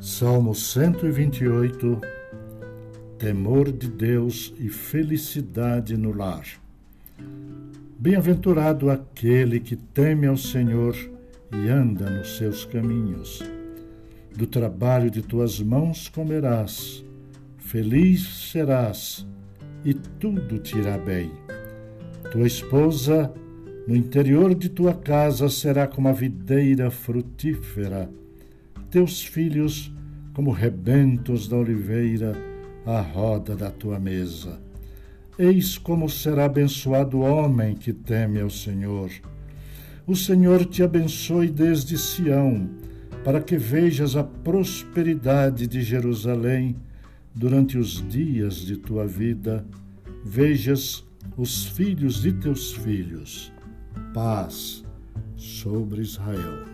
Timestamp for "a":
26.08-26.12, 44.14-44.22